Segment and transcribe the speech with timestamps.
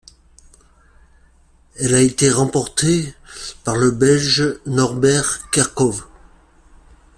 [1.79, 3.13] Elle a été remportée
[3.63, 6.07] par le Belge Norbert Kerckhove.